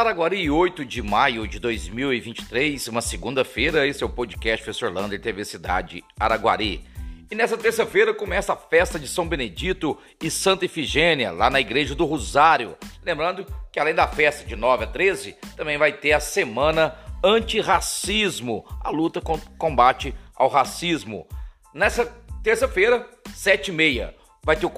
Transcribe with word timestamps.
Araguari, 0.00 0.50
8 0.50 0.82
de 0.82 1.02
maio 1.02 1.46
de 1.46 1.58
2023, 1.58 2.88
uma 2.88 3.02
segunda-feira, 3.02 3.86
esse 3.86 4.02
é 4.02 4.06
o 4.06 4.08
podcast 4.08 4.64
Professor 4.64 4.90
Lander 4.90 5.20
TV 5.20 5.44
Cidade 5.44 6.02
Araguari. 6.18 6.82
E 7.30 7.34
nessa 7.34 7.54
terça-feira 7.58 8.14
começa 8.14 8.54
a 8.54 8.56
festa 8.56 8.98
de 8.98 9.06
São 9.06 9.28
Benedito 9.28 9.98
e 10.18 10.30
Santa 10.30 10.64
Ifigênia, 10.64 11.30
lá 11.30 11.50
na 11.50 11.60
Igreja 11.60 11.94
do 11.94 12.06
Rosário. 12.06 12.78
Lembrando 13.04 13.44
que 13.70 13.78
além 13.78 13.94
da 13.94 14.08
festa 14.08 14.42
de 14.42 14.56
9 14.56 14.84
a 14.84 14.86
13, 14.86 15.36
também 15.54 15.76
vai 15.76 15.92
ter 15.92 16.12
a 16.12 16.20
Semana 16.20 16.96
Antirracismo, 17.22 18.64
a 18.82 18.88
luta 18.88 19.20
contra 19.20 19.50
o 19.50 19.56
combate 19.58 20.14
ao 20.34 20.48
racismo. 20.48 21.28
Nessa 21.74 22.06
terça-feira, 22.42 23.06
7 23.34 23.68
e 23.68 23.74
meia, 23.74 24.14
vai 24.42 24.56
ter 24.56 24.66
o 24.66 24.72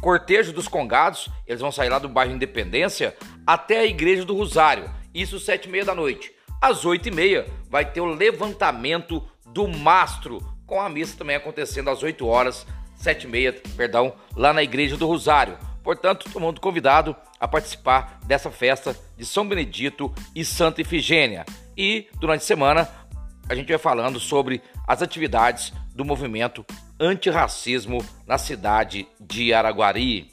cortejo 0.00 0.52
dos 0.52 0.68
congados, 0.68 1.28
eles 1.46 1.60
vão 1.60 1.72
sair 1.72 1.88
lá 1.88 1.98
do 1.98 2.08
bairro 2.08 2.32
Independência 2.32 3.16
até 3.46 3.80
a 3.80 3.86
Igreja 3.86 4.24
do 4.24 4.36
Rosário, 4.36 4.90
isso 5.14 5.38
sete 5.38 5.68
e 5.68 5.70
meia 5.70 5.84
da 5.84 5.94
noite. 5.94 6.32
Às 6.60 6.84
oito 6.84 7.08
e 7.08 7.12
meia 7.12 7.46
vai 7.68 7.84
ter 7.84 8.00
o 8.00 8.06
levantamento 8.06 9.22
do 9.46 9.68
mastro, 9.68 10.40
com 10.66 10.80
a 10.80 10.88
missa 10.88 11.16
também 11.16 11.36
acontecendo 11.36 11.90
às 11.90 12.02
8 12.02 12.26
horas, 12.26 12.66
sete 12.96 13.24
e 13.24 13.28
meia, 13.28 13.52
perdão, 13.76 14.14
lá 14.34 14.52
na 14.52 14.62
Igreja 14.62 14.96
do 14.96 15.06
Rosário. 15.06 15.58
Portanto, 15.82 16.24
todo 16.24 16.40
mundo 16.40 16.60
convidado 16.60 17.14
a 17.38 17.46
participar 17.46 18.18
dessa 18.24 18.50
festa 18.50 18.98
de 19.16 19.26
São 19.26 19.46
Benedito 19.46 20.12
e 20.34 20.44
Santa 20.44 20.80
Ifigênia. 20.80 21.44
E 21.76 22.08
durante 22.18 22.40
a 22.40 22.46
semana 22.46 22.88
a 23.48 23.54
gente 23.54 23.68
vai 23.68 23.78
falando 23.78 24.18
sobre 24.18 24.62
as 24.88 25.02
atividades 25.02 25.72
do 25.94 26.04
movimento 26.04 26.64
antirracismo 26.98 28.04
na 28.26 28.38
cidade 28.38 29.06
de 29.20 29.52
Araguari. 29.52 30.30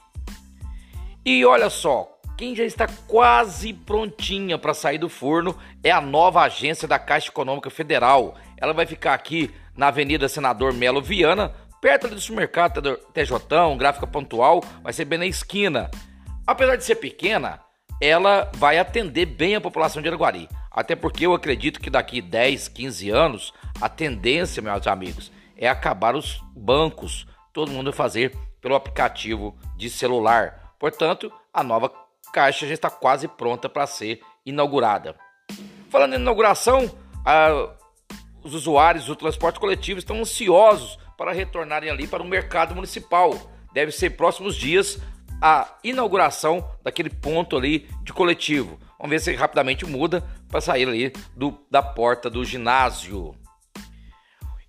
E 1.26 1.46
olha 1.46 1.70
só, 1.70 2.12
quem 2.38 2.56
já 2.56 2.64
está 2.64 2.88
quase 3.08 3.74
prontinha 3.74 4.58
para 4.58 4.74
sair 4.74 4.98
do 4.98 5.08
forno 5.08 5.56
é 5.84 5.92
a 5.92 6.02
nova 6.02 6.42
agência 6.42 6.88
da 6.88 6.98
Caixa 6.98 7.30
Econômica 7.30 7.70
Federal. 7.70 8.36
Ela 8.58 8.74
vai 8.74 8.86
ficar 8.86 9.14
aqui 9.14 9.52
na 9.76 9.88
Avenida 9.88 10.28
Senador 10.28 10.74
Melo 10.74 11.02
Viana, 11.02 11.54
perto 11.80 12.08
do 12.08 12.20
supermercado 12.20 12.98
TJ, 13.14 13.38
gráfica 13.78 14.08
pontual, 14.08 14.64
vai 14.84 14.94
ser 14.94 15.06
bem 15.06 15.20
na 15.20 15.26
esquina. 15.26 15.90
Apesar 16.46 16.76
de 16.76 16.84
ser 16.84 16.96
pequena, 16.96 17.60
ela 18.02 18.52
vai 18.56 18.80
atender 18.80 19.28
bem 19.28 19.56
a 19.56 19.62
população 19.62 20.02
de 20.02 20.08
Araguari. 20.08 20.50
Até 20.72 20.96
porque 20.96 21.26
eu 21.26 21.34
acredito 21.34 21.80
que 21.80 21.90
daqui 21.90 22.22
10, 22.22 22.70
15 22.70 23.10
anos, 23.10 23.54
a 23.80 23.88
tendência, 23.88 24.64
meus 24.64 24.88
amigos, 24.88 25.32
é 25.62 25.70
acabar 25.70 26.16
os 26.16 26.44
bancos, 26.56 27.28
todo 27.54 27.72
mundo 27.72 27.94
fazer 27.94 28.36
pelo 28.60 28.74
aplicativo 28.74 29.56
de 29.78 29.92
celular. 29.92 30.74
Portanto, 30.80 31.32
a 31.54 31.64
nova 31.64 31.92
caixa 32.34 32.66
já 32.66 32.74
está 32.74 32.90
quase 32.90 33.28
pronta 33.28 33.70
para 33.70 33.86
ser 33.86 34.22
inaugurada. 34.44 35.16
Falando 35.90 36.14
em 36.14 36.20
inauguração, 36.20 36.90
a, 37.24 37.70
os 38.44 38.56
usuários 38.56 39.06
do 39.06 39.16
transporte 39.16 39.60
coletivo 39.60 40.00
estão 40.00 40.20
ansiosos 40.20 40.98
para 41.16 41.32
retornarem 41.32 41.92
ali 41.92 42.08
para 42.08 42.24
o 42.24 42.28
mercado 42.28 42.74
municipal. 42.74 43.32
Deve 43.72 43.92
ser 43.92 44.12
próximos 44.12 44.56
dias 44.56 45.00
a 45.40 45.76
inauguração 45.84 46.68
daquele 46.84 47.10
ponto 47.10 47.56
ali 47.56 47.88
de 48.02 48.12
coletivo. 48.12 48.80
Vamos 48.98 49.12
ver 49.12 49.20
se 49.20 49.36
rapidamente 49.36 49.86
muda 49.86 50.24
para 50.48 50.62
sair 50.62 50.88
ali 50.88 51.14
do, 51.36 51.58
da 51.70 51.84
porta 51.84 52.30
do 52.30 52.44
ginásio. 52.44 53.36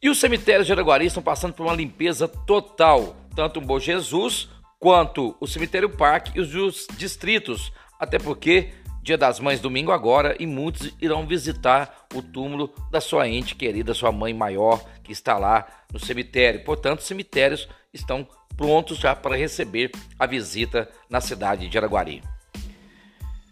E 0.02 0.10
os 0.10 0.18
cemitérios 0.18 0.66
de 0.66 0.72
Araguari 0.72 1.06
estão 1.06 1.22
passando 1.22 1.54
por 1.54 1.64
uma 1.64 1.76
limpeza 1.76 2.26
total, 2.26 3.14
tanto 3.36 3.60
o 3.60 3.62
Bom 3.62 3.78
Jesus 3.78 4.48
quanto 4.80 5.36
o 5.38 5.46
Cemitério 5.46 5.88
Parque 5.88 6.32
e 6.36 6.40
os 6.40 6.88
distritos, 6.96 7.72
até 8.00 8.18
porque 8.18 8.72
Dia 9.00 9.16
das 9.16 9.38
Mães 9.38 9.60
domingo 9.60 9.92
agora 9.92 10.34
e 10.40 10.46
muitos 10.46 10.92
irão 11.00 11.24
visitar 11.24 12.08
o 12.12 12.20
túmulo 12.20 12.74
da 12.90 13.00
sua 13.00 13.28
ente 13.28 13.54
querida, 13.54 13.94
sua 13.94 14.10
mãe 14.10 14.34
maior, 14.34 14.84
que 15.04 15.12
está 15.12 15.38
lá 15.38 15.68
no 15.92 16.00
cemitério. 16.00 16.64
Portanto, 16.64 16.98
os 16.98 17.06
cemitérios 17.06 17.68
estão 17.94 18.26
prontos 18.56 18.98
já 18.98 19.14
para 19.14 19.36
receber 19.36 19.92
a 20.18 20.26
visita 20.26 20.90
na 21.08 21.20
cidade 21.20 21.68
de 21.68 21.78
Araguari. 21.78 22.22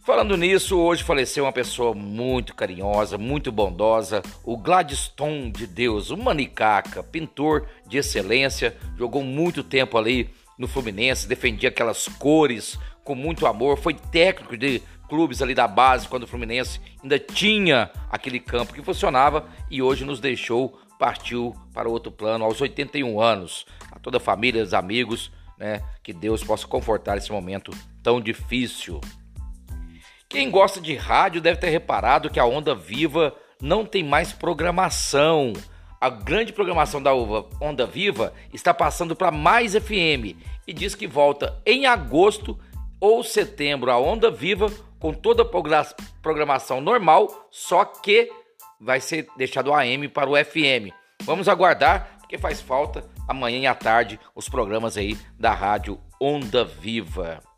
Falando 0.03 0.35
nisso, 0.35 0.79
hoje 0.79 1.05
faleceu 1.05 1.45
uma 1.45 1.53
pessoa 1.53 1.95
muito 1.95 2.55
carinhosa, 2.55 3.19
muito 3.19 3.53
bondosa, 3.53 4.23
o 4.43 4.57
Gladstone 4.57 5.51
de 5.51 5.67
Deus, 5.67 6.11
um 6.11 6.17
manicaca, 6.17 7.03
pintor 7.03 7.69
de 7.87 7.99
excelência, 7.99 8.75
jogou 8.97 9.23
muito 9.23 9.63
tempo 9.63 9.99
ali 9.99 10.31
no 10.59 10.67
Fluminense, 10.67 11.29
defendia 11.29 11.69
aquelas 11.69 12.09
cores 12.09 12.79
com 13.05 13.15
muito 13.15 13.47
amor, 13.47 13.77
foi 13.77 13.93
técnico 13.93 14.57
de 14.57 14.81
clubes 15.07 15.43
ali 15.43 15.55
da 15.55 15.69
base 15.69 16.09
quando 16.09 16.23
o 16.23 16.27
Fluminense 16.27 16.81
ainda 17.03 17.19
tinha 17.19 17.91
aquele 18.11 18.41
campo 18.41 18.73
que 18.73 18.83
funcionava 18.83 19.47
e 19.71 19.83
hoje 19.83 20.05
nos 20.05 20.19
deixou, 20.19 20.81
partiu 20.99 21.55
para 21.75 21.89
outro 21.91 22.11
plano 22.11 22.45
aos 22.45 22.59
81 22.59 23.21
anos. 23.21 23.67
A 23.93 23.99
toda 23.99 24.17
a 24.17 24.21
família, 24.21 24.63
os 24.63 24.73
amigos, 24.73 25.31
né, 25.59 25.83
que 26.03 26.15
Deus 26.15 26.43
possa 26.43 26.67
confortar 26.67 27.19
esse 27.19 27.31
momento 27.31 27.71
tão 28.03 28.19
difícil. 28.19 28.99
Quem 30.31 30.49
gosta 30.49 30.81
de 30.81 30.95
rádio 30.95 31.41
deve 31.41 31.59
ter 31.59 31.71
reparado 31.71 32.31
que 32.31 32.39
a 32.39 32.45
Onda 32.45 32.73
Viva 32.73 33.35
não 33.61 33.85
tem 33.85 34.05
mais 34.05 34.33
programação. 34.33 35.53
A 36.01 36.09
grande 36.09 36.53
programação 36.53 37.03
da 37.03 37.13
Onda 37.13 37.85
Viva 37.85 38.33
está 38.53 38.73
passando 38.73 39.17
para 39.17 39.33
mais 39.33 39.75
FM 39.75 40.39
e 40.69 40.73
diz 40.73 40.95
que 40.95 41.09
volta 41.09 41.61
em 41.67 41.85
agosto 41.85 42.57
ou 43.01 43.25
setembro 43.25 43.91
a 43.91 43.99
Onda 43.99 44.31
Viva 44.31 44.73
com 45.01 45.13
toda 45.13 45.43
a 45.43 45.85
programação 46.23 46.81
normal, 46.81 47.49
só 47.51 47.85
que 47.85 48.31
vai 48.81 49.01
ser 49.01 49.27
deixado 49.37 49.75
AM 49.75 50.07
para 50.07 50.31
o 50.31 50.37
FM. 50.37 50.95
Vamos 51.25 51.49
aguardar, 51.49 52.19
porque 52.21 52.39
faz 52.39 52.61
falta 52.61 53.05
amanhã 53.27 53.69
à 53.69 53.75
tarde 53.75 54.21
os 54.33 54.49
programas 54.49 54.97
aí 54.97 55.19
da 55.37 55.53
rádio 55.53 56.01
Onda 56.21 56.65
Viva. 56.65 57.50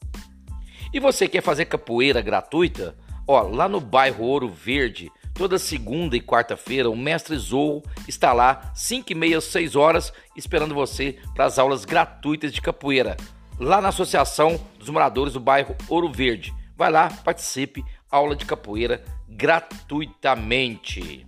E 0.93 1.01
você 1.01 1.27
quer 1.27 1.43
fazer 1.43 1.65
capoeira 1.65 2.21
gratuita? 2.21 2.95
Ó, 3.27 3.41
lá 3.43 3.67
no 3.69 3.81
bairro 3.81 4.25
Ouro 4.25 4.49
Verde, 4.49 5.11
toda 5.33 5.59
segunda 5.59 6.15
e 6.17 6.21
quarta-feira, 6.21 6.91
o 6.91 6.97
mestre 6.97 7.37
Zou 7.39 7.83
está 8.07 8.33
lá, 8.33 8.71
5 8.75 9.11
e 9.11 9.15
meia, 9.15 9.41
6 9.41 9.75
horas, 9.75 10.13
esperando 10.37 10.75
você 10.75 11.19
para 11.35 11.47
as 11.47 11.59
aulas 11.59 11.87
gratuitas 11.87 12.53
de 12.53 12.61
capoeira, 12.61 13.17
lá 13.59 13.81
na 13.81 13.89
Associação 13.89 14.61
dos 14.79 14.91
Moradores 14.91 15.33
do 15.33 15.41
bairro 15.41 15.75
Ouro 15.89 16.13
Verde. 16.13 16.53
Vai 16.77 16.91
lá, 16.91 17.09
participe, 17.25 17.83
aula 18.11 18.37
de 18.37 18.45
capoeira 18.45 19.03
gratuitamente. 19.29 21.27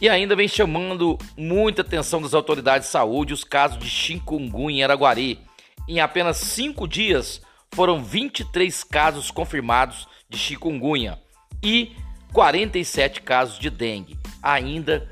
E 0.00 0.08
ainda 0.08 0.34
vem 0.34 0.48
chamando 0.48 1.18
muita 1.36 1.82
atenção 1.82 2.20
das 2.22 2.34
autoridades 2.34 2.88
de 2.88 2.92
saúde 2.92 3.34
os 3.34 3.44
casos 3.44 3.78
de 3.78 3.88
chikungunya 3.88 4.80
em 4.80 4.82
Araguari. 4.82 5.38
Em 5.86 6.00
apenas 6.00 6.38
cinco 6.38 6.88
dias, 6.88 7.42
foram 7.74 8.02
23 8.02 8.82
casos 8.84 9.30
confirmados 9.30 10.08
de 10.28 10.38
chikungunya 10.38 11.18
e 11.62 11.92
47 12.32 13.22
casos 13.22 13.58
de 13.58 13.70
dengue. 13.70 14.18
Ainda 14.42 15.08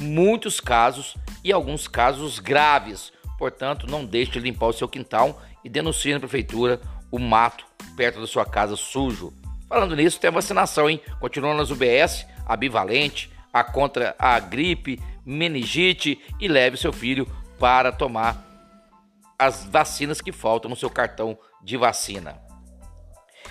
muitos 0.00 0.60
casos 0.60 1.16
e 1.44 1.52
alguns 1.52 1.86
casos 1.88 2.38
graves. 2.38 3.12
Portanto, 3.38 3.86
não 3.86 4.04
deixe 4.04 4.32
de 4.32 4.40
limpar 4.40 4.66
o 4.66 4.72
seu 4.72 4.88
quintal 4.88 5.42
e 5.64 5.68
denuncie 5.68 6.12
na 6.12 6.20
prefeitura 6.20 6.80
o 7.10 7.18
mato 7.18 7.64
perto 7.96 8.20
da 8.20 8.26
sua 8.26 8.44
casa 8.44 8.76
sujo. 8.76 9.32
Falando 9.68 9.96
nisso, 9.96 10.20
tem 10.20 10.28
a 10.28 10.32
vacinação, 10.32 10.88
hein? 10.88 11.00
Continuando 11.18 11.58
nas 11.58 11.70
UBS, 11.70 12.26
a 12.46 12.56
bivalente, 12.56 13.30
a 13.52 13.64
contra 13.64 14.14
a 14.18 14.38
gripe, 14.38 15.00
meningite 15.24 16.20
e 16.40 16.48
leve 16.48 16.76
seu 16.76 16.92
filho 16.92 17.26
para 17.58 17.92
tomar 17.92 18.51
as 19.44 19.64
vacinas 19.64 20.20
que 20.20 20.32
faltam 20.32 20.68
no 20.68 20.76
seu 20.76 20.90
cartão 20.90 21.38
de 21.62 21.76
vacina. 21.76 22.40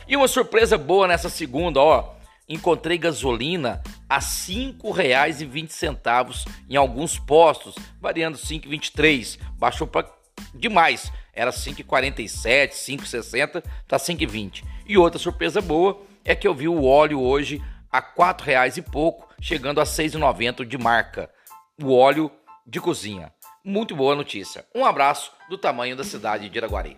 E 0.08 0.16
uma 0.16 0.28
surpresa 0.28 0.78
boa 0.78 1.08
nessa 1.08 1.30
segunda, 1.30 1.80
ó. 1.80 2.14
Encontrei 2.48 2.98
gasolina 2.98 3.82
a 4.10 4.16
R$ 4.16 4.22
5,20 4.22 6.46
em 6.70 6.76
alguns 6.76 7.18
postos, 7.18 7.76
variando 8.00 8.38
5,23. 8.38 9.40
Baixou 9.58 9.88
para 9.88 10.10
demais. 10.54 11.12
Era 11.34 11.52
5,47, 11.52 12.72
5,60, 12.72 13.64
tá 13.88 13.98
5,20. 13.98 14.66
E 14.86 14.98
outra 14.98 15.18
surpresa 15.18 15.62
boa 15.62 16.02
é 16.26 16.36
que 16.36 16.46
eu 16.46 16.54
vi 16.54 16.68
o 16.68 16.84
óleo 16.84 17.22
hoje 17.22 17.64
a 17.90 18.00
R$ 18.00 18.36
reais 18.44 18.76
e 18.76 18.82
pouco, 18.82 19.34
chegando 19.40 19.80
a 19.80 19.86
R$ 19.86 19.90
6,90 19.90 20.66
de 20.66 20.78
marca. 20.78 21.30
O 21.82 21.96
óleo 21.96 22.30
de 22.68 22.82
cozinha. 22.82 23.32
Muito 23.64 23.96
boa 23.96 24.16
notícia. 24.16 24.66
Um 24.74 24.84
abraço 24.84 25.32
do 25.48 25.58
tamanho 25.58 25.96
da 25.96 26.04
cidade 26.04 26.50
de 26.50 26.58
Iraguari. 26.58 26.98